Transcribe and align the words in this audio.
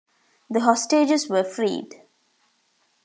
The 0.49 0.61
hostages 0.61 1.29
were 1.29 1.43
freed. 1.43 2.01